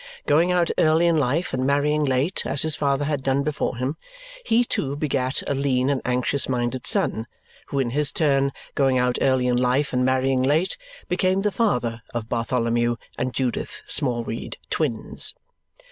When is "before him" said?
3.43-3.97